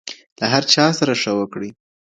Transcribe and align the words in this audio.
له 0.39 0.45
هر 0.53 0.63
چا 0.73 0.85
سره 0.99 1.13
ښه 1.21 1.31
وکړئ. 1.39 1.69